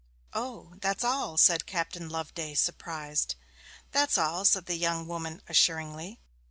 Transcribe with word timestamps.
'O 0.33 0.73
that's 0.81 1.03
all!' 1.03 1.37
said 1.37 1.67
Captain 1.67 2.09
Loveday, 2.09 2.55
surprised. 2.55 3.35
'That's 3.91 4.17
all,' 4.17 4.45
said 4.45 4.65
the 4.65 4.73
young 4.75 5.05
woman 5.05 5.43
assuringly. 5.47 6.17